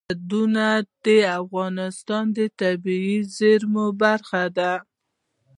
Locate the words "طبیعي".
2.59-3.17